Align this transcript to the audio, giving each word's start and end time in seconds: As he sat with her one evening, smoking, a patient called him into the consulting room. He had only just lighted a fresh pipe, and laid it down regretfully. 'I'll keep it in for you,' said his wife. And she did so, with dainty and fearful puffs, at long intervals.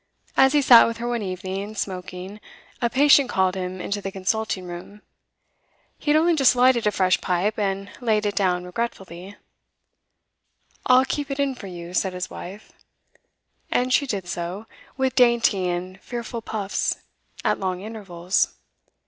As 0.35 0.53
he 0.53 0.63
sat 0.63 0.87
with 0.87 0.97
her 0.97 1.07
one 1.07 1.21
evening, 1.21 1.75
smoking, 1.75 2.39
a 2.81 2.89
patient 2.89 3.29
called 3.29 3.53
him 3.53 3.79
into 3.79 4.01
the 4.01 4.11
consulting 4.11 4.65
room. 4.65 5.03
He 5.99 6.09
had 6.09 6.17
only 6.17 6.35
just 6.35 6.55
lighted 6.55 6.87
a 6.87 6.91
fresh 6.91 7.21
pipe, 7.21 7.59
and 7.59 7.91
laid 8.01 8.25
it 8.25 8.33
down 8.35 8.63
regretfully. 8.63 9.35
'I'll 10.87 11.05
keep 11.05 11.29
it 11.29 11.39
in 11.39 11.53
for 11.53 11.67
you,' 11.67 11.93
said 11.93 12.13
his 12.13 12.31
wife. 12.31 12.71
And 13.69 13.93
she 13.93 14.07
did 14.07 14.27
so, 14.27 14.65
with 14.97 15.13
dainty 15.13 15.69
and 15.69 16.01
fearful 16.01 16.41
puffs, 16.41 17.03
at 17.45 17.59
long 17.59 17.81
intervals. 17.81 18.55